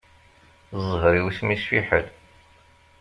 [0.87, 2.05] Ẓẓher-iw isem-is fiḥel.